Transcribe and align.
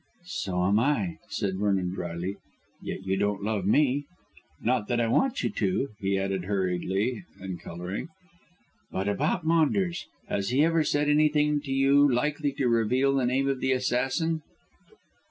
"So 0.25 0.65
am 0.65 0.79
I," 0.79 1.19
said 1.29 1.59
Vernon 1.59 1.91
drily, 1.91 2.37
"yet 2.81 3.05
you 3.05 3.17
don't 3.17 3.43
love 3.43 3.67
me. 3.67 4.05
Not 4.59 4.87
that 4.87 4.99
I 4.99 5.05
want 5.07 5.43
you 5.43 5.51
to," 5.51 5.89
he 5.99 6.17
added 6.17 6.45
hurriedly 6.45 7.23
and 7.39 7.59
colouring. 7.61 8.09
"But 8.91 9.07
about 9.07 9.45
Maunders; 9.45 10.07
has 10.27 10.49
he 10.49 10.63
ever 10.65 10.83
said 10.83 11.07
anything 11.07 11.61
to 11.65 11.71
you 11.71 12.11
likely 12.11 12.51
to 12.53 12.67
reveal 12.67 13.13
the 13.13 13.27
name 13.27 13.47
of 13.47 13.59
the 13.59 13.73
assassin?" 13.73 14.41